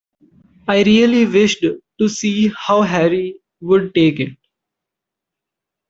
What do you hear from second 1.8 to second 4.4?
to see how Harry would take it.